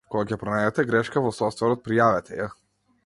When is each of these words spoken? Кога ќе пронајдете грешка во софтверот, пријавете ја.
Кога 0.13 0.23
ќе 0.29 0.37
пронајдете 0.43 0.85
грешка 0.87 1.23
во 1.27 1.33
софтверот, 1.41 1.85
пријавете 1.91 2.41
ја. 2.41 2.49